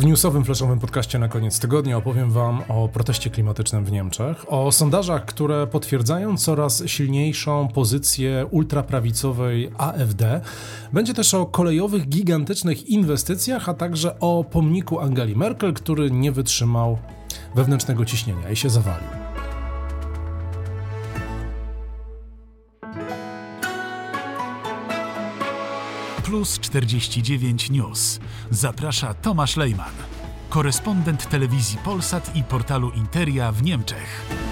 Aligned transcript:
W 0.00 0.04
newsowym, 0.04 0.44
flashowym 0.44 0.78
podcaście 0.78 1.18
na 1.18 1.28
koniec 1.28 1.60
tygodnia 1.60 1.96
opowiem 1.96 2.30
Wam 2.30 2.62
o 2.68 2.88
proteście 2.88 3.30
klimatycznym 3.30 3.84
w 3.84 3.92
Niemczech, 3.92 4.52
o 4.52 4.72
sondażach, 4.72 5.24
które 5.24 5.66
potwierdzają 5.66 6.36
coraz 6.36 6.82
silniejszą 6.86 7.68
pozycję 7.68 8.46
ultraprawicowej 8.50 9.70
AfD. 9.78 10.40
Będzie 10.92 11.14
też 11.14 11.34
o 11.34 11.46
kolejowych, 11.46 12.08
gigantycznych 12.08 12.88
inwestycjach, 12.88 13.68
a 13.68 13.74
także 13.74 14.20
o 14.20 14.44
pomniku 14.44 15.00
Angeli 15.00 15.36
Merkel, 15.36 15.74
który 15.74 16.10
nie 16.10 16.32
wytrzymał 16.32 16.98
wewnętrznego 17.54 18.04
ciśnienia 18.04 18.50
i 18.50 18.56
się 18.56 18.70
zawalił. 18.70 19.19
Plus 26.30 26.58
49 26.58 27.70
News. 27.70 28.20
Zaprasza 28.50 29.14
Tomasz 29.14 29.56
Lejman, 29.56 29.94
korespondent 30.48 31.28
telewizji 31.28 31.78
Polsat 31.78 32.36
i 32.36 32.42
portalu 32.42 32.90
Interia 32.90 33.52
w 33.52 33.62
Niemczech. 33.62 34.49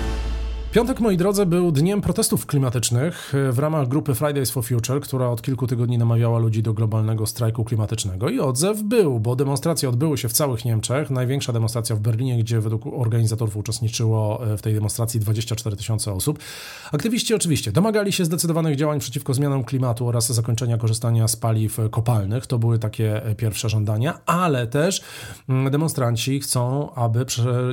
Piątek, 0.72 1.00
moi 1.00 1.16
drodzy, 1.16 1.46
był 1.46 1.72
dniem 1.72 2.00
protestów 2.00 2.46
klimatycznych 2.46 3.34
e, 3.34 3.52
w 3.52 3.58
ramach 3.58 3.88
grupy 3.88 4.14
Fridays 4.14 4.50
for 4.50 4.64
Future, 4.64 5.00
która 5.00 5.28
od 5.28 5.42
kilku 5.42 5.66
tygodni 5.66 5.98
namawiała 5.98 6.38
ludzi 6.38 6.62
do 6.62 6.74
globalnego 6.74 7.26
strajku 7.26 7.64
klimatycznego. 7.64 8.28
I 8.28 8.40
odzew 8.40 8.82
był, 8.82 9.20
bo 9.20 9.36
demonstracje 9.36 9.88
odbyły 9.88 10.18
się 10.18 10.28
w 10.28 10.32
całych 10.32 10.64
Niemczech. 10.64 11.10
Największa 11.10 11.52
demonstracja 11.52 11.96
w 11.96 12.00
Berlinie, 12.00 12.38
gdzie 12.38 12.60
według 12.60 12.86
organizatorów 12.86 13.56
uczestniczyło 13.56 14.46
e, 14.46 14.56
w 14.56 14.62
tej 14.62 14.74
demonstracji 14.74 15.20
24 15.20 15.76
tysiące 15.76 16.12
osób. 16.12 16.38
Aktywiści 16.92 17.34
oczywiście 17.34 17.72
domagali 17.72 18.12
się 18.12 18.24
zdecydowanych 18.24 18.76
działań 18.76 19.00
przeciwko 19.00 19.34
zmianom 19.34 19.64
klimatu 19.64 20.06
oraz 20.08 20.32
zakończenia 20.32 20.78
korzystania 20.78 21.28
z 21.28 21.36
paliw 21.36 21.78
kopalnych. 21.90 22.46
To 22.46 22.58
były 22.58 22.78
takie 22.78 23.24
e, 23.24 23.34
pierwsze 23.34 23.68
żądania, 23.68 24.18
ale 24.26 24.66
też 24.66 25.02
mm, 25.48 25.72
demonstranci 25.72 26.40
chcą, 26.40 26.94
aby 26.94 27.26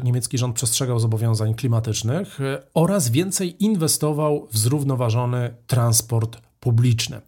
niemiecki 0.03 0.37
rząd 0.37 0.55
przestrzegał 0.55 0.99
zobowiązań 0.99 1.53
klimatycznych 1.53 2.39
więcej 3.11 3.63
inwestował 3.63 4.47
w 4.51 4.57
zrównoważony 4.57 5.55
transport 5.67 6.45
publiczny. 6.65 7.21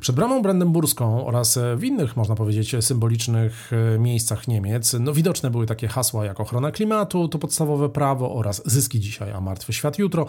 Przed 0.00 0.16
bramą 0.16 0.42
brandenburską 0.42 1.26
oraz 1.26 1.58
w 1.76 1.84
innych, 1.84 2.16
można 2.16 2.34
powiedzieć, 2.34 2.76
symbolicznych 2.80 3.70
e, 3.72 3.98
miejscach 3.98 4.48
Niemiec, 4.48 4.96
no 5.00 5.12
widoczne 5.12 5.50
były 5.50 5.66
takie 5.66 5.88
hasła 5.88 6.24
jak 6.24 6.40
ochrona 6.40 6.70
klimatu, 6.70 7.28
to 7.28 7.38
podstawowe 7.38 7.88
prawo 7.88 8.34
oraz 8.34 8.62
zyski 8.64 9.00
dzisiaj, 9.00 9.32
a 9.32 9.40
martwy 9.40 9.72
świat 9.72 9.98
jutro. 9.98 10.26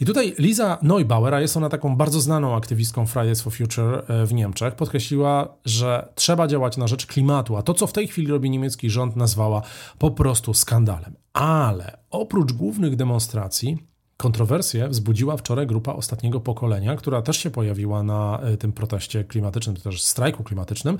I 0.00 0.04
tutaj 0.04 0.34
Liza 0.38 0.78
Neubauer, 0.82 1.34
a 1.34 1.40
jest 1.40 1.56
ona 1.56 1.68
taką 1.68 1.96
bardzo 1.96 2.20
znaną 2.20 2.56
aktywistką 2.56 3.06
Fridays 3.06 3.42
for 3.42 3.52
Future 3.52 4.04
e, 4.08 4.26
w 4.26 4.34
Niemczech, 4.34 4.74
podkreśliła, 4.74 5.48
że 5.64 6.08
trzeba 6.14 6.46
działać 6.46 6.76
na 6.76 6.86
rzecz 6.86 7.06
klimatu, 7.06 7.56
a 7.56 7.62
to, 7.62 7.74
co 7.74 7.86
w 7.86 7.92
tej 7.92 8.08
chwili 8.08 8.28
robi 8.28 8.50
niemiecki 8.50 8.90
rząd, 8.90 9.16
nazwała 9.16 9.62
po 9.98 10.10
prostu 10.10 10.54
skandalem. 10.54 11.16
Ale 11.32 11.98
oprócz 12.10 12.52
głównych 12.52 12.96
demonstracji, 12.96 13.93
Kontrowersję 14.16 14.88
wzbudziła 14.88 15.36
wczoraj 15.36 15.66
grupa 15.66 15.92
ostatniego 15.92 16.40
pokolenia, 16.40 16.96
która 16.96 17.22
też 17.22 17.36
się 17.36 17.50
pojawiła 17.50 18.02
na 18.02 18.40
e, 18.42 18.56
tym 18.56 18.72
proteście 18.72 19.24
klimatycznym, 19.24 19.76
też 19.76 20.02
strajku 20.02 20.44
klimatycznym 20.44 20.98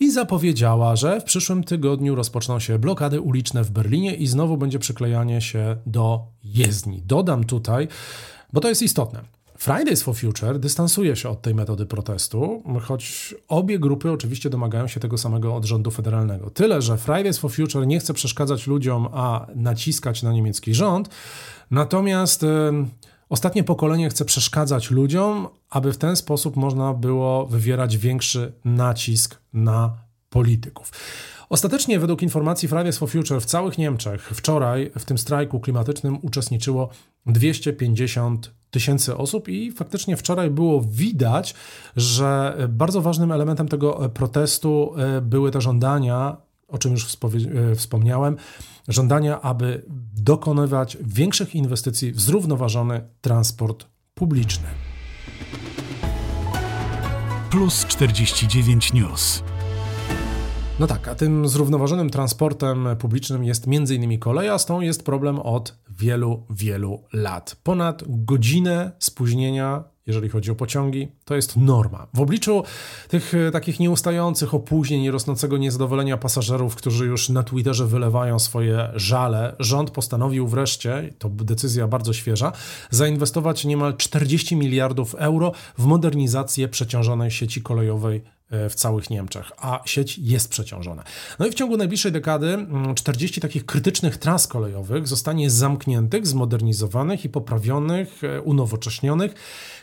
i 0.00 0.10
zapowiedziała, 0.10 0.96
że 0.96 1.20
w 1.20 1.24
przyszłym 1.24 1.64
tygodniu 1.64 2.14
rozpoczną 2.14 2.60
się 2.60 2.78
blokady 2.78 3.20
uliczne 3.20 3.64
w 3.64 3.70
Berlinie 3.70 4.14
i 4.14 4.26
znowu 4.26 4.56
będzie 4.56 4.78
przyklejanie 4.78 5.40
się 5.40 5.76
do 5.86 6.26
jezdni. 6.44 7.02
Dodam 7.02 7.44
tutaj, 7.44 7.88
bo 8.52 8.60
to 8.60 8.68
jest 8.68 8.82
istotne. 8.82 9.20
Fridays 9.64 10.02
for 10.02 10.16
Future 10.16 10.58
dystansuje 10.58 11.16
się 11.16 11.28
od 11.28 11.42
tej 11.42 11.54
metody 11.54 11.86
protestu, 11.86 12.62
choć 12.82 13.34
obie 13.48 13.78
grupy 13.78 14.10
oczywiście 14.10 14.50
domagają 14.50 14.86
się 14.86 15.00
tego 15.00 15.18
samego 15.18 15.56
od 15.56 15.64
rządu 15.64 15.90
federalnego. 15.90 16.50
Tyle, 16.50 16.82
że 16.82 16.98
Fridays 16.98 17.38
for 17.38 17.52
Future 17.52 17.86
nie 17.86 18.00
chce 18.00 18.14
przeszkadzać 18.14 18.66
ludziom, 18.66 19.08
a 19.12 19.46
naciskać 19.54 20.22
na 20.22 20.32
niemiecki 20.32 20.74
rząd, 20.74 21.08
Natomiast 21.70 22.42
y, 22.42 22.46
ostatnie 23.28 23.64
pokolenie 23.64 24.10
chce 24.10 24.24
przeszkadzać 24.24 24.90
ludziom, 24.90 25.48
aby 25.70 25.92
w 25.92 25.98
ten 25.98 26.16
sposób 26.16 26.56
można 26.56 26.94
było 26.94 27.46
wywierać 27.46 27.96
większy 27.98 28.52
nacisk 28.64 29.38
na 29.52 29.96
polityków. 30.30 30.92
Ostatecznie, 31.48 31.98
według 31.98 32.22
informacji 32.22 32.68
Fridays 32.68 32.98
for 32.98 33.10
Future, 33.10 33.40
w 33.40 33.46
całych 33.46 33.78
Niemczech 33.78 34.30
wczoraj 34.34 34.90
w 34.98 35.04
tym 35.04 35.18
strajku 35.18 35.60
klimatycznym 35.60 36.18
uczestniczyło 36.22 36.88
250 37.26 38.54
tysięcy 38.70 39.16
osób 39.16 39.48
i 39.48 39.72
faktycznie 39.72 40.16
wczoraj 40.16 40.50
było 40.50 40.80
widać, 40.80 41.54
że 41.96 42.56
bardzo 42.68 43.00
ważnym 43.00 43.32
elementem 43.32 43.68
tego 43.68 44.10
protestu 44.14 44.94
y, 45.18 45.20
były 45.20 45.50
te 45.50 45.60
żądania 45.60 46.36
o 46.68 46.78
czym 46.78 46.92
już 46.92 47.04
e, 47.04 47.74
wspomniałem, 47.74 48.36
żądania, 48.88 49.40
aby 49.40 49.82
dokonywać 50.14 50.98
większych 51.00 51.54
inwestycji 51.54 52.12
w 52.12 52.20
zrównoważony 52.20 53.08
transport 53.20 53.86
publiczny. 54.14 54.66
Plus 57.50 57.84
49 57.86 58.92
News. 58.92 59.42
No 60.80 60.86
tak, 60.86 61.08
a 61.08 61.14
tym 61.14 61.48
zrównoważonym 61.48 62.10
transportem 62.10 62.88
publicznym 62.98 63.44
jest 63.44 63.64
m.in. 63.68 64.18
kolej, 64.18 64.48
a 64.48 64.58
z 64.58 64.66
tą 64.66 64.80
jest 64.80 65.04
problem 65.04 65.38
od 65.38 65.78
wielu, 65.90 66.46
wielu 66.50 67.02
lat. 67.12 67.56
Ponad 67.62 68.04
godzinę 68.06 68.92
spóźnienia 68.98 69.84
jeżeli 70.06 70.28
chodzi 70.28 70.50
o 70.50 70.54
pociągi, 70.54 71.08
to 71.24 71.34
jest 71.34 71.56
norma. 71.56 72.06
W 72.14 72.20
obliczu 72.20 72.62
tych 73.08 73.34
e, 73.34 73.50
takich 73.50 73.80
nieustających 73.80 74.54
opóźnień 74.54 75.02
i 75.02 75.10
rosnącego 75.10 75.58
niezadowolenia 75.58 76.16
pasażerów, 76.16 76.74
którzy 76.74 77.06
już 77.06 77.28
na 77.28 77.42
Twitterze 77.42 77.86
wylewają 77.86 78.38
swoje 78.38 78.88
żale, 78.94 79.56
rząd 79.58 79.90
postanowił 79.90 80.48
wreszcie, 80.48 81.14
to 81.18 81.28
decyzja 81.28 81.88
bardzo 81.88 82.12
świeża, 82.12 82.52
zainwestować 82.90 83.64
niemal 83.64 83.96
40 83.96 84.56
miliardów 84.56 85.14
euro 85.14 85.52
w 85.78 85.84
modernizację 85.84 86.68
przeciążonej 86.68 87.30
sieci 87.30 87.62
kolejowej 87.62 88.22
w 88.50 88.74
całych 88.74 89.10
Niemczech, 89.10 89.52
a 89.58 89.80
sieć 89.84 90.18
jest 90.18 90.48
przeciążona. 90.48 91.04
No 91.38 91.46
i 91.46 91.50
w 91.50 91.54
ciągu 91.54 91.76
najbliższej 91.76 92.12
dekady 92.12 92.66
40 92.94 93.40
mm, 93.40 93.42
takich 93.42 93.66
krytycznych 93.66 94.16
tras 94.16 94.46
kolejowych 94.46 95.08
zostanie 95.08 95.50
zamkniętych, 95.50 96.26
zmodernizowanych 96.26 97.24
i 97.24 97.28
poprawionych, 97.28 98.24
e, 98.24 98.40
unowocześnionych. 98.40 99.34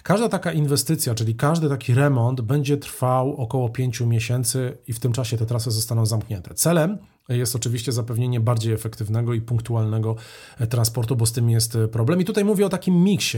Każda 0.04 0.30
taka 0.30 0.52
inwestycja, 0.52 1.16
czyli 1.16 1.36
każdy 1.36 1.70
taki 1.70 1.94
remont 1.94 2.42
będzie 2.42 2.78
trwał 2.78 3.36
około 3.36 3.70
5 3.70 4.02
miesięcy 4.02 4.78
i 4.88 4.94
w 4.94 5.00
tym 5.00 5.12
czasie 5.12 5.38
te 5.38 5.46
trasy 5.46 5.72
zostaną 5.72 6.06
zamknięte. 6.06 6.54
Celem 6.54 6.98
jest 7.38 7.56
oczywiście 7.56 7.92
zapewnienie 7.92 8.40
bardziej 8.40 8.74
efektywnego 8.74 9.34
i 9.34 9.42
punktualnego 9.42 10.16
e, 10.60 10.68
transportu, 10.68 11.16
bo 11.16 11.26
z 11.26 11.32
tym 11.32 11.50
jest 11.50 11.76
e, 11.76 11.88
problem. 11.88 12.22
I 12.22 12.26
tutaj 12.26 12.46
mówię 12.46 12.66
o 12.66 12.70
takim 12.70 13.04
miksie, 13.04 13.38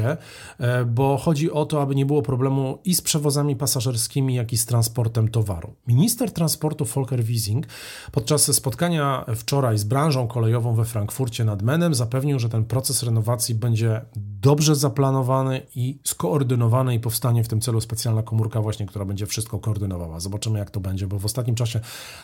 e, 0.60 0.86
bo 0.86 1.18
chodzi 1.18 1.52
o 1.52 1.66
to, 1.66 1.82
aby 1.82 1.96
nie 1.96 2.06
było 2.06 2.22
problemu 2.22 2.80
i 2.86 2.96
z 2.96 3.02
przewozami 3.02 3.56
pasażerskimi, 3.56 4.36
jak 4.36 4.54
i 4.54 4.58
z 4.58 4.66
transportem 4.66 5.28
towaru. 5.28 5.74
Minister 5.88 6.32
transportu 6.32 6.86
Volker 6.86 7.24
Wiesing 7.24 7.66
podczas 8.12 8.56
spotkania 8.56 9.26
wczoraj 9.36 9.78
z 9.78 9.84
branżą 9.84 10.28
kolejową 10.28 10.76
we 10.76 10.86
Frankfurcie 10.86 11.46
nad 11.46 11.62
Menem 11.62 11.94
zapewnił, 11.94 12.40
że 12.40 12.50
ten 12.50 12.66
proces 12.66 13.04
renowacji 13.04 13.56
będzie 13.56 14.02
dobrze 14.16 14.76
zaplanowany 14.76 15.62
i 15.76 16.00
skoordynowany 16.04 16.96
i 16.96 17.00
powstanie 17.00 17.44
w 17.44 17.48
tym 17.48 17.62
celu 17.62 17.82
specjalna 17.82 18.24
komórka 18.24 18.62
właśnie, 18.62 18.86
która 18.86 19.06
będzie 19.06 19.26
wszystko 19.26 19.60
koordynowała. 19.60 20.20
Zobaczymy 20.20 20.60
jak 20.60 20.72
to 20.72 20.80
będzie, 20.80 21.08
bo 21.08 21.20
w 21.20 21.26
ostatnim 21.26 21.56
czasie 21.56 21.80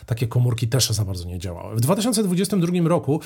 takie 0.06 0.26
komórki 0.26 0.68
też 0.68 0.90
za 0.90 1.04
bardzo 1.04 1.24
nie 1.24 1.38
działają. 1.38 1.59
W 1.74 1.80
2022 1.80 2.88
roku, 2.88 3.20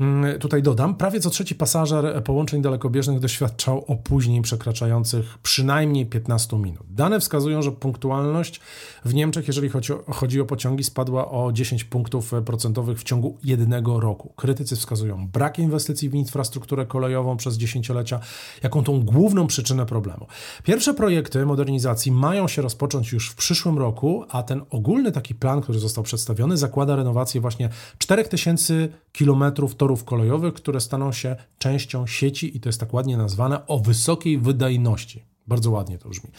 mm, 0.00 0.38
tutaj 0.38 0.62
dodam, 0.62 0.94
prawie 0.94 1.20
co 1.20 1.30
trzeci 1.30 1.54
pasażer 1.54 2.24
połączeń 2.24 2.62
dalekobieżnych 2.62 3.20
doświadczał 3.20 3.84
opóźnień 3.88 4.42
przekraczających 4.42 5.38
przynajmniej 5.42 6.06
15 6.06 6.58
minut. 6.58 6.82
Dane 6.90 7.20
wskazują, 7.20 7.62
że 7.62 7.72
punktualność 7.72 8.60
w 9.04 9.14
Niemczech, 9.14 9.46
jeżeli 9.46 9.68
chodzi 9.68 9.92
o, 9.92 10.04
chodzi 10.12 10.40
o 10.40 10.44
pociągi, 10.44 10.84
spadła 10.84 11.30
o 11.30 11.52
10 11.52 11.84
punktów 11.84 12.32
procentowych 12.44 12.98
w 12.98 13.02
ciągu 13.02 13.38
jednego 13.44 14.00
roku. 14.00 14.32
Krytycy 14.36 14.76
wskazują 14.76 15.28
brak 15.28 15.58
inwestycji 15.58 16.08
w 16.08 16.14
infrastrukturę 16.14 16.86
kolejową 16.86 17.36
przez 17.36 17.56
dziesięciolecia, 17.56 18.20
jaką 18.62 18.84
tą 18.84 19.00
główną 19.00 19.46
przyczynę 19.46 19.86
problemu. 19.86 20.26
Pierwsze 20.62 20.94
projekty 20.94 21.46
modernizacji 21.46 22.12
mają 22.12 22.48
się 22.48 22.62
rozpocząć 22.62 23.12
już 23.12 23.30
w 23.30 23.34
przyszłym 23.34 23.78
roku, 23.78 24.24
a 24.28 24.42
ten 24.42 24.62
ogólny 24.70 25.12
taki 25.12 25.34
plan, 25.34 25.60
który 25.60 25.78
został 25.78 26.04
przedstawiony, 26.04 26.56
zakłada 26.56 26.96
renowację 26.96 27.40
właśnie 27.40 27.68
4000 27.98 28.88
kilometrów 29.12 29.74
torów 29.74 30.04
kolejowych, 30.04 30.54
które 30.54 30.80
staną 30.80 31.12
się 31.12 31.36
częścią 31.58 32.06
sieci 32.06 32.56
i 32.56 32.60
to 32.60 32.68
jest 32.68 32.80
tak 32.80 32.94
ładnie 32.94 33.16
nazwane 33.16 33.66
o 33.66 33.78
wysokiej 33.78 34.38
wydajności. 34.38 35.24
Bardzo 35.46 35.70
ładnie 35.70 35.98
to 35.98 36.08
brzmi. 36.08 36.30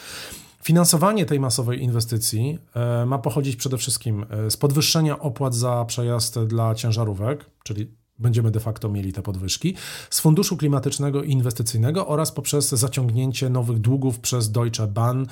Finansowanie 0.64 1.26
tej 1.26 1.40
masowej 1.40 1.84
inwestycji 1.84 2.60
e, 2.76 3.06
ma 3.06 3.18
pochodzić 3.18 3.56
przede 3.56 3.78
wszystkim 3.78 4.26
e, 4.30 4.52
z 4.52 4.58
podwyższenia 4.58 5.20
opłat 5.20 5.56
za 5.56 5.86
przejazd 5.86 6.40
dla 6.40 6.76
ciężarówek, 6.76 7.46
czyli 7.64 7.88
będziemy 8.20 8.52
de 8.52 8.60
facto 8.60 8.90
mieli 8.90 9.14
te 9.14 9.22
podwyżki, 9.22 9.76
z 10.10 10.20
Funduszu 10.20 10.58
Klimatycznego 10.58 11.24
i 11.24 11.32
Inwestycyjnego 11.32 12.08
oraz 12.08 12.32
poprzez 12.32 12.70
zaciągnięcie 12.70 13.50
nowych 13.50 13.80
długów 13.80 14.20
przez 14.20 14.52
Deutsche 14.52 14.88
Bahn 14.88 15.26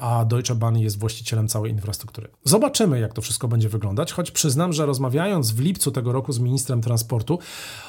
a 0.00 0.24
Deutsche 0.24 0.54
Bahn 0.54 0.76
jest 0.76 0.98
właścicielem 0.98 1.48
całej 1.48 1.72
infrastruktury. 1.72 2.28
Zobaczymy, 2.44 3.00
jak 3.00 3.12
to 3.12 3.22
wszystko 3.22 3.48
będzie 3.48 3.68
wyglądać, 3.68 4.12
choć 4.12 4.30
przyznam, 4.30 4.72
że 4.72 4.86
rozmawiając 4.86 5.50
w 5.50 5.60
lipcu 5.60 5.90
tego 5.90 6.12
roku 6.12 6.32
z 6.32 6.38
ministrem 6.38 6.80
transportu, 6.80 7.38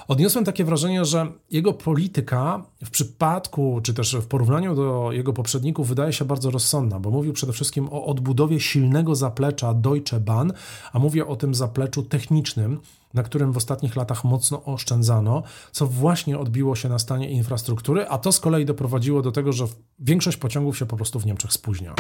odniosłem 0.08 0.46
takie 0.46 0.66
wrażenie, 0.66 1.06
że 1.06 1.28
jego 1.52 1.74
polityka 1.74 2.66
w 2.84 2.90
przypadku, 2.90 3.80
czy 3.84 3.94
też 3.94 4.16
w 4.16 4.26
porównaniu 4.26 4.76
do 4.76 5.10
jego 5.12 5.34
poprzedników 5.34 5.88
wydaje 5.88 6.14
się 6.14 6.26
bardzo 6.26 6.52
rozsądna, 6.52 7.00
bo 7.00 7.12
mówił 7.12 7.34
przede 7.34 7.54
wszystkim 7.54 7.90
o 7.92 8.06
odbudowie 8.06 8.60
silnego 8.60 9.16
zaplecza 9.16 9.74
Deutsche 9.74 10.20
Bahn, 10.20 10.52
a 10.94 11.00
mówię 11.00 11.28
o 11.28 11.36
tym 11.36 11.56
zapleczu 11.56 12.04
technicznym, 12.04 12.80
na 13.14 13.24
którym 13.24 13.52
w 13.52 13.58
ostatnich 13.58 13.96
latach 13.96 14.24
mocno 14.24 14.64
oszczędzano, 14.64 15.44
co 15.72 15.88
właśnie 15.88 16.40
odbiło 16.40 16.76
się 16.76 16.90
na 16.90 17.00
stanie 17.00 17.30
infrastruktury, 17.30 18.06
a 18.08 18.18
to 18.18 18.32
z 18.32 18.40
kolei 18.40 18.66
doprowadziło 18.66 19.22
do 19.22 19.32
tego, 19.32 19.54
że 19.54 19.66
większość 20.00 20.38
pociągów 20.38 20.78
się 20.78 20.86
po 20.86 20.96
prostu 20.96 21.20
w 21.20 21.26
Niemczech 21.26 21.54
spóźnia. 21.54 21.96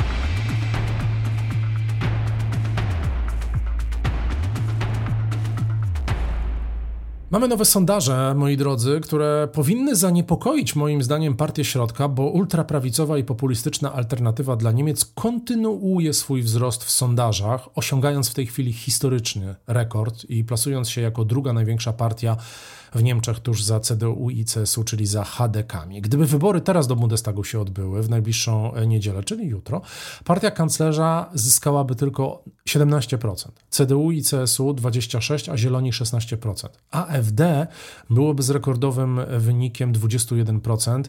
Mamy 7.31 7.48
nowe 7.48 7.66
sondaże, 7.66 8.33
moi 8.36 8.57
drodzy, 8.57 9.00
które 9.04 9.48
powinny 9.54 9.95
zaniepokoić 9.95 10.75
moim 10.75 11.04
zdaniem 11.04 11.36
partię 11.36 11.66
środka, 11.66 12.07
bo 12.07 12.24
ultraprawicowa 12.24 13.18
i 13.18 13.24
populistyczna 13.24 13.94
alternatywa 13.94 14.56
dla 14.56 14.72
Niemiec 14.72 15.06
kontynuuje 15.06 16.13
swój 16.13 16.42
wzrost 16.42 16.83
w 16.83 16.92
sondażach, 16.92 17.69
osiągając 17.75 18.30
w 18.30 18.33
tej 18.33 18.45
chwili 18.48 18.74
historyczny 18.74 19.56
rekord 19.68 20.25
i 20.30 20.44
plasując 20.44 20.89
się 20.89 21.01
jako 21.01 21.25
druga 21.25 21.54
największa 21.54 21.94
partia 21.94 22.38
w 22.95 23.04
Niemczech 23.04 23.39
tuż 23.39 23.63
za 23.63 23.80
CDU 23.80 24.30
i 24.30 24.45
CSU, 24.45 24.83
czyli 24.83 25.06
za 25.06 25.24
HDK-ami. 25.24 26.01
Gdyby 26.01 26.25
wybory 26.25 26.62
teraz 26.62 26.88
do 26.88 26.95
Bundestagu 26.95 27.44
się 27.44 27.60
odbyły 27.60 28.04
w 28.04 28.10
najbliższą 28.10 28.74
niedzielę, 28.88 29.24
czyli 29.24 29.48
jutro, 29.48 29.81
partia 30.25 30.51
kanclerza 30.51 31.30
zyskałaby 31.33 31.95
tylko 31.95 32.44
17%, 32.69 33.48
CDU 33.69 34.12
i 34.12 34.24
CSU 34.24 34.74
26%, 34.74 35.51
a 35.51 35.57
Zieloni 35.57 35.92
16%. 35.92 36.68
AfD 37.21 37.68
byłoby 38.09 38.44
z 38.44 38.50
rekordowym 38.50 39.19
wynikiem 39.38 39.94
21%. 39.94 41.03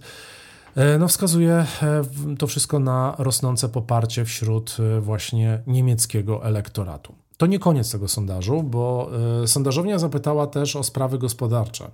E, 0.77 0.99
no, 0.99 1.09
wskazuje 1.09 1.67
e, 1.83 2.03
to 2.39 2.47
wszystko 2.47 2.79
na 2.79 3.15
rosnące 3.19 3.69
poparcie 3.69 4.25
wśród 4.25 4.77
e, 4.97 5.01
właśnie 5.01 5.63
niemieckiego 5.67 6.45
elektoratu. 6.45 7.15
To 7.37 7.47
nie 7.47 7.59
koniec 7.59 7.93
tego 7.93 8.09
sondażu, 8.09 8.63
bo 8.63 9.11
y, 9.43 9.49
sondażownia 9.49 9.99
zapytała 9.99 10.47
też 10.47 10.77
o 10.77 10.83
sprawy 10.83 11.19
gospodarcze. 11.19 11.91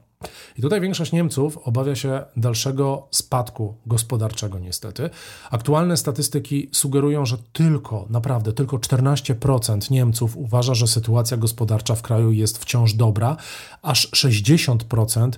I 0.59 0.63
tutaj 0.63 0.81
większość 0.81 1.13
Niemców 1.13 1.59
obawia 1.59 1.95
się 1.95 2.25
dalszego 2.37 3.09
spadku 3.11 3.75
gospodarczego, 3.87 4.59
niestety. 4.59 5.11
Aktualne 5.51 5.97
statystyki 5.97 6.69
sugerują, 6.73 7.27
że 7.27 7.37
tylko, 7.53 8.07
naprawdę, 8.11 8.53
tylko 8.53 8.77
14% 8.77 9.91
Niemców 9.91 10.37
uważa, 10.37 10.75
że 10.75 10.87
sytuacja 10.87 11.37
gospodarcza 11.37 11.95
w 11.95 12.03
kraju 12.03 12.33
jest 12.33 12.59
wciąż 12.59 12.95
dobra, 12.95 13.37
aż 13.83 14.11
60% 14.11 15.31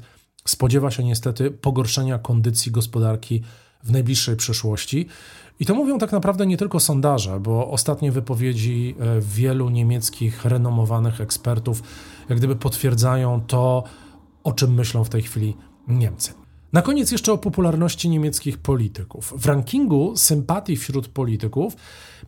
spodziewa 0.44 0.90
się 0.90 1.04
niestety 1.04 1.50
pogorszenia 1.50 2.18
kondycji 2.18 2.72
gospodarki 2.72 3.42
w 3.82 3.90
najbliższej 3.90 4.36
przyszłości. 4.36 5.06
I 5.60 5.66
to 5.66 5.74
mówią 5.74 5.98
tak 5.98 6.12
naprawdę 6.12 6.46
nie 6.46 6.56
tylko 6.56 6.80
sondaże, 6.80 7.40
bo 7.40 7.70
ostatnie 7.70 8.12
wypowiedzi 8.12 8.94
e, 9.00 9.20
wielu 9.20 9.70
niemieckich 9.70 10.44
renomowanych 10.44 11.20
ekspertów 11.20 11.82
jak 12.30 12.38
gdyby 12.38 12.56
potwierdzają 12.56 13.40
to, 13.46 13.84
o 14.44 14.52
czym 14.52 14.74
myślą 14.74 15.04
w 15.04 15.08
tej 15.08 15.22
chwili 15.22 15.56
Niemcy. 15.88 16.39
Na 16.72 16.82
koniec 16.82 17.12
jeszcze 17.12 17.32
o 17.32 17.38
popularności 17.38 18.08
niemieckich 18.08 18.58
polityków. 18.58 19.34
W 19.36 19.46
rankingu 19.46 20.16
sympatii 20.16 20.76
wśród 20.76 21.08
polityków 21.08 21.76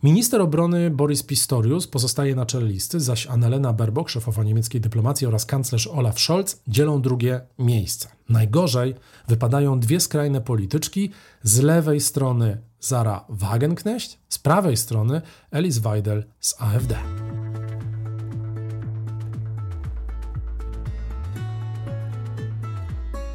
minister 0.03 0.41
obrony 0.41 0.89
Boris 0.89 1.23
Pistorius 1.23 1.87
pozostaje 1.87 2.35
na 2.35 2.45
czele 2.45 2.65
listy, 2.65 2.99
zaś 2.99 3.27
Annalena 3.27 3.73
Baerbock, 3.73 4.09
szefowa 4.09 4.43
niemieckiej 4.43 4.81
dyplomacji 4.81 5.27
oraz 5.27 5.45
kanclerz 5.45 5.87
Olaf 5.87 6.19
Scholz 6.19 6.61
dzielą 6.67 7.01
drugie 7.01 7.41
miejsce. 7.59 8.07
Najgorzej 8.29 8.95
wypadają 9.27 9.79
dwie 9.79 9.99
skrajne 9.99 10.41
polityczki. 10.41 11.11
Z 11.43 11.59
lewej 11.59 12.01
strony 12.01 12.57
Zara 12.79 13.25
Wagenknecht, 13.29 14.17
z 14.29 14.37
prawej 14.37 14.77
strony 14.77 15.21
Alice 15.51 15.81
Weidel 15.81 16.23
z 16.39 16.55
AfD. 16.59 16.95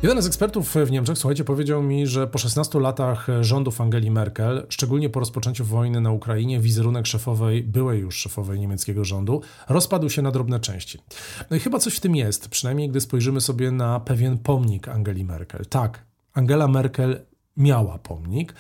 Jeden 0.03 0.23
z 0.23 0.27
ekspertów 0.27 0.75
w 0.75 0.91
Niemczech, 0.91 1.19
słuchajcie, 1.19 1.45
powiedział 1.45 1.83
mi, 1.83 2.06
że 2.06 2.27
po 2.27 2.39
16 2.39 2.81
latach 2.81 3.27
rządów 3.41 3.81
Angeli 3.81 4.11
Merkel, 4.11 4.67
szczególnie 4.69 5.11
po 5.11 5.21
rozpoczęciu 5.21 5.65
wojny 5.65 6.00
na 6.00 6.12
Ukrainie, 6.12 6.61
wizerunek 6.61 7.06
szefowej, 7.06 7.62
byłej 7.62 8.00
już 8.00 8.17
szefowej 8.17 8.61
niemieckiego 8.61 9.05
rządu, 9.05 9.43
rozpadł 9.69 10.11
się 10.11 10.23
na 10.23 10.31
drobne 10.31 10.61
części. 10.61 10.99
No 11.50 11.56
i 11.56 11.61
chyba 11.61 11.79
coś 11.79 11.95
w 11.97 12.00
tym 12.00 12.17
jest, 12.17 12.49
przynajmniej 12.49 12.89
gdy 12.89 13.00
spojrzymy 13.00 13.41
sobie 13.41 13.71
na 13.71 14.00
pewien 14.00 14.39
pomnik 14.39 14.89
Angeli 14.89 15.25
Merkel. 15.25 15.67
Tak, 15.67 16.05
Angela 16.35 16.69
Merkel 16.69 17.21
miała 17.56 17.99
pomnik. 17.99 18.55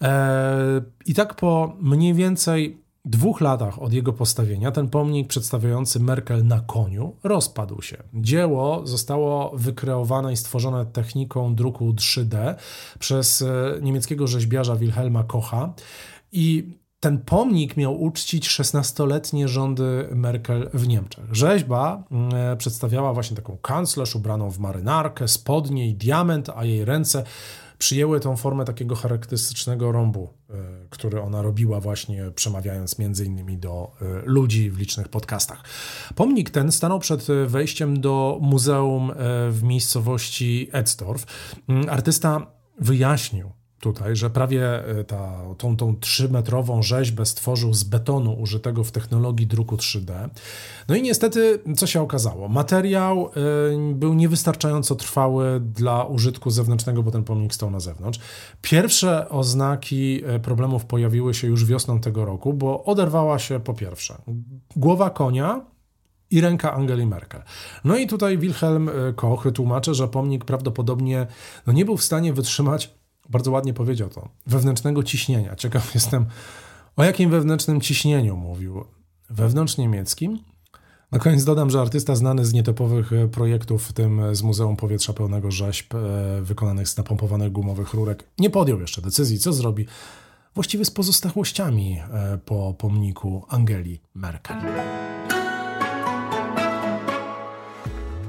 Eee, 0.00 0.82
I 1.06 1.14
tak 1.14 1.34
po 1.34 1.76
mniej 1.80 2.14
więcej 2.14 2.82
dwóch 3.04 3.40
latach 3.40 3.82
od 3.82 3.92
jego 3.92 4.12
postawienia 4.12 4.70
ten 4.70 4.88
pomnik 4.88 5.28
przedstawiający 5.28 6.00
Merkel 6.00 6.46
na 6.46 6.60
koniu 6.60 7.16
rozpadł 7.22 7.82
się. 7.82 7.96
Dzieło 8.14 8.86
zostało 8.86 9.52
wykreowane 9.54 10.32
i 10.32 10.36
stworzone 10.36 10.86
techniką 10.86 11.54
druku 11.54 11.92
3D 11.92 12.54
przez 12.98 13.42
e, 13.42 13.78
niemieckiego 13.82 14.26
rzeźbiarza 14.26 14.76
Wilhelma 14.76 15.24
Kocha 15.24 15.74
i 16.32 16.78
ten 17.00 17.18
pomnik 17.18 17.76
miał 17.76 18.02
uczcić 18.02 18.48
16-letnie 18.48 19.48
rządy 19.48 20.08
Merkel 20.14 20.70
w 20.74 20.88
Niemczech. 20.88 21.24
Rzeźba 21.32 22.04
e, 22.32 22.56
przedstawiała 22.56 23.12
właśnie 23.12 23.36
taką 23.36 23.56
kanclerz 23.56 24.16
ubraną 24.16 24.50
w 24.50 24.58
marynarkę, 24.58 25.28
spodnie 25.28 25.88
i 25.88 25.94
diament, 25.94 26.50
a 26.56 26.64
jej 26.64 26.84
ręce 26.84 27.24
przyjęły 27.82 28.20
tą 28.20 28.36
formę 28.36 28.64
takiego 28.64 28.94
charakterystycznego 28.94 29.92
rąbu, 29.92 30.28
e, 30.50 30.54
który 30.90 31.20
ona 31.22 31.42
robiła 31.42 31.80
właśnie 31.80 32.30
przemawiając 32.34 32.98
między 32.98 33.24
innymi 33.24 33.58
do 33.58 33.92
e, 34.00 34.04
ludzi 34.24 34.70
w 34.70 34.78
licznych 34.78 35.08
podcastach. 35.08 35.64
Pomnik 36.14 36.50
ten 36.50 36.72
stanął 36.72 36.98
przed 36.98 37.26
wejściem 37.46 38.00
do 38.00 38.38
muzeum 38.42 39.10
e, 39.10 39.14
w 39.50 39.62
miejscowości 39.62 40.68
Edstorf. 40.72 41.26
Mm, 41.68 41.88
artysta 41.88 42.46
wyjaśnił, 42.80 43.52
tutaj, 43.82 44.16
że 44.16 44.30
prawie 44.30 44.86
e, 44.86 45.04
ta, 45.04 45.38
tą, 45.58 45.76
tą 45.76 45.92
3-metrową 45.92 46.82
rzeźbę 46.82 47.26
stworzył 47.26 47.74
z 47.74 47.84
betonu 47.84 48.32
użytego 48.40 48.84
w 48.84 48.90
technologii 48.90 49.46
druku 49.46 49.76
3D. 49.76 50.28
No 50.88 50.94
i 50.94 51.02
niestety, 51.02 51.58
co 51.76 51.86
się 51.86 52.02
okazało? 52.02 52.48
Materiał 52.48 53.30
y, 53.90 53.94
był 53.94 54.14
niewystarczająco 54.14 54.94
trwały 54.94 55.60
dla 55.60 56.04
użytku 56.04 56.50
zewnętrznego, 56.50 57.02
bo 57.02 57.10
ten 57.10 57.24
pomnik 57.24 57.54
stał 57.54 57.70
na 57.70 57.80
zewnątrz. 57.80 58.20
Pierwsze 58.60 59.28
oznaki 59.28 60.22
e, 60.26 60.38
problemów 60.38 60.84
pojawiły 60.84 61.34
się 61.34 61.46
już 61.46 61.64
wiosną 61.64 62.00
tego 62.00 62.24
roku, 62.24 62.52
bo 62.52 62.84
oderwała 62.84 63.38
się 63.38 63.60
po 63.60 63.74
pierwsze 63.74 64.14
głowa 64.76 65.10
konia, 65.10 65.72
i 66.30 66.40
ręka 66.40 66.72
Angeli 66.72 67.06
Merkel. 67.06 67.42
No 67.84 67.96
i 67.96 68.06
tutaj 68.06 68.38
Wilhelm 68.38 68.90
Koch 69.16 69.46
tłumaczy, 69.54 69.94
że 69.94 70.08
pomnik 70.08 70.44
prawdopodobnie 70.44 71.26
no, 71.66 71.72
nie 71.72 71.84
był 71.84 71.96
w 71.96 72.02
stanie 72.02 72.32
wytrzymać 72.32 73.01
bardzo 73.28 73.50
ładnie 73.50 73.74
powiedział 73.74 74.08
to. 74.08 74.28
Wewnętrznego 74.46 75.02
ciśnienia. 75.02 75.56
Ciekaw 75.56 75.94
jestem, 75.94 76.26
o 76.96 77.04
jakim 77.04 77.30
wewnętrznym 77.30 77.80
ciśnieniu 77.80 78.36
mówił. 78.36 78.84
Wewnątrz 79.30 79.76
niemieckim? 79.76 80.38
Na 81.12 81.18
koniec 81.18 81.44
dodam, 81.44 81.70
że 81.70 81.80
artysta 81.80 82.14
znany 82.14 82.44
z 82.44 82.52
nietypowych 82.52 83.12
e, 83.12 83.28
projektów, 83.28 83.88
w 83.88 83.92
tym 83.92 84.34
z 84.34 84.42
Muzeum 84.42 84.76
Powietrza 84.76 85.12
Pełnego 85.12 85.50
Rzeźb, 85.50 85.94
e, 85.94 85.98
wykonanych 86.42 86.88
z 86.88 86.96
napompowanych 86.96 87.52
gumowych 87.52 87.94
rurek, 87.94 88.24
nie 88.38 88.50
podjął 88.50 88.80
jeszcze 88.80 89.02
decyzji, 89.02 89.38
co 89.38 89.52
zrobi 89.52 89.86
właściwie 90.54 90.84
z 90.84 90.90
pozostałościami 90.90 91.98
e, 91.98 92.38
po 92.44 92.74
pomniku 92.78 93.44
Angeli 93.48 94.00
Merkel. 94.14 94.56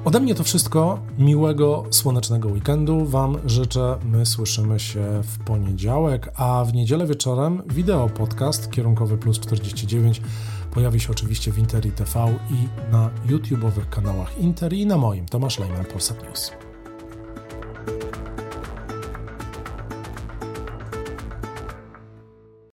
Ode 0.05 0.19
mnie 0.19 0.35
to 0.35 0.43
wszystko. 0.43 0.99
Miłego, 1.17 1.83
słonecznego 1.89 2.49
weekendu 2.49 3.05
Wam 3.05 3.37
życzę. 3.45 3.97
My 4.05 4.25
słyszymy 4.25 4.79
się 4.79 5.21
w 5.23 5.37
poniedziałek, 5.37 6.31
a 6.35 6.65
w 6.65 6.73
niedzielę 6.73 7.07
wieczorem 7.07 7.63
wideo 7.69 8.09
podcast 8.09 8.71
kierunkowy 8.71 9.17
plus 9.17 9.39
49 9.39 10.21
pojawi 10.71 10.99
się 10.99 11.11
oczywiście 11.11 11.51
w 11.51 11.57
Interi 11.57 11.91
TV 11.91 12.35
i 12.49 12.91
na 12.91 13.09
YouTube'owych 13.27 13.89
kanałach 13.89 14.37
Inter 14.39 14.73
i 14.73 14.85
na 14.85 14.97
moim 14.97 15.25
Tomasz 15.25 15.59
Lejman 15.59 15.85
Polsat 15.85 16.23
News. 16.23 16.51